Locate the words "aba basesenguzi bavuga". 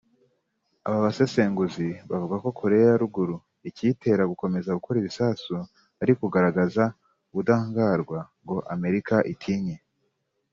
0.87-2.35